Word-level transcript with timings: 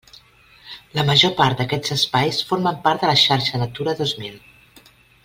La 0.99 1.03
major 1.09 1.35
part 1.41 1.59
d'aquests 1.61 1.93
espais 1.97 2.39
formen 2.53 2.79
part 2.87 3.05
de 3.05 3.11
la 3.13 3.19
xarxa 3.25 3.63
Natura 3.65 3.95
dos 4.01 4.15
mil. 4.23 4.41